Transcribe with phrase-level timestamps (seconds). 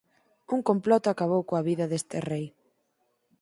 [0.55, 2.45] Un complot acabou coa vida deste rei.